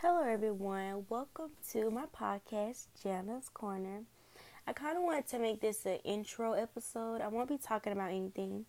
[0.00, 1.06] Hello, everyone.
[1.08, 4.02] Welcome to my podcast, Janna's Corner.
[4.64, 7.20] I kind of wanted to make this an intro episode.
[7.20, 8.66] I won't be talking about anything,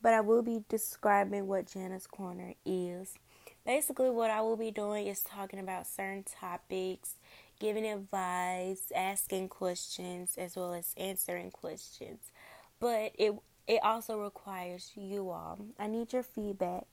[0.00, 3.12] but I will be describing what Janna's Corner is.
[3.66, 7.16] Basically, what I will be doing is talking about certain topics,
[7.60, 12.20] giving advice, asking questions, as well as answering questions.
[12.80, 13.34] But it
[13.66, 15.58] it also requires you all.
[15.78, 16.86] I need your feedback.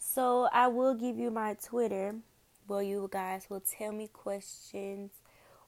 [0.00, 2.16] So I will give you my Twitter
[2.66, 5.10] where you guys will tell me questions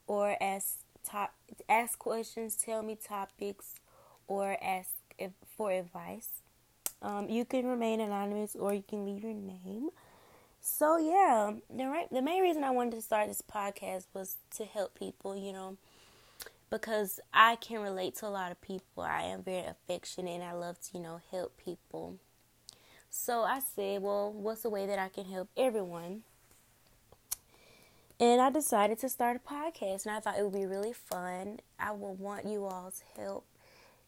[0.07, 1.33] or ask top
[1.69, 3.75] ask questions, tell me topics,
[4.27, 6.29] or ask if, for advice.
[7.01, 9.89] Um, you can remain anonymous or you can leave your name.
[10.61, 14.65] So yeah, the right the main reason I wanted to start this podcast was to
[14.65, 15.77] help people, you know,
[16.69, 19.03] because I can relate to a lot of people.
[19.03, 22.15] I am very affectionate and I love to, you know, help people.
[23.11, 26.23] So I said, well, what's a way that I can help everyone?
[28.17, 31.59] And I decided to start a podcast, and I thought it would be really fun.
[31.77, 33.45] I will want you all's help.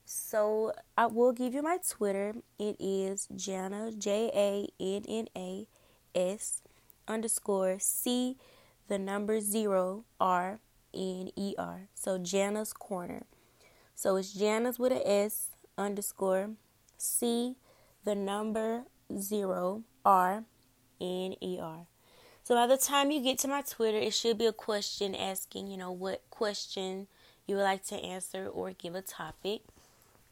[0.05, 2.33] So I will give you my Twitter.
[2.57, 5.67] It is Janna J A N N A
[6.15, 6.61] S
[7.05, 8.37] underscore C
[8.87, 10.61] the number zero R
[10.93, 11.89] N E R.
[11.93, 13.25] So Janna's Corner.
[13.93, 16.51] So it's Janna's with a S underscore
[16.97, 17.57] C
[18.05, 18.83] the number
[19.19, 20.45] zero R
[21.01, 21.87] N E R.
[22.47, 25.67] So by the time you get to my Twitter, it should be a question asking,
[25.67, 27.07] you know, what question
[27.45, 29.63] you would like to answer or give a topic.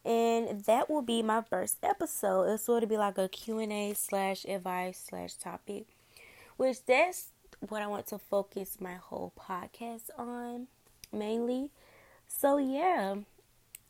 [0.05, 2.45] And that will be my first episode.
[2.45, 5.87] It'll sort of be like a Q&A slash advice slash topic,
[6.55, 7.33] which that's
[7.67, 10.67] what I want to focus my whole podcast on
[11.11, 11.69] mainly.
[12.29, 13.15] So yeah,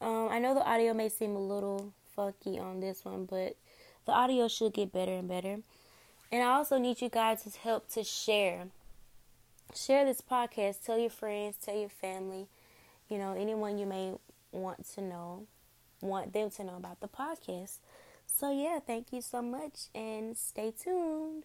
[0.01, 3.55] um, I know the audio may seem a little funky on this one, but
[4.07, 5.59] the audio should get better and better.
[6.31, 8.67] And I also need you guys' to help to share.
[9.73, 10.85] Share this podcast.
[10.85, 12.47] Tell your friends, tell your family,
[13.09, 14.13] you know, anyone you may
[14.51, 15.47] want to know,
[16.01, 17.77] want them to know about the podcast.
[18.25, 21.43] So, yeah, thank you so much and stay tuned.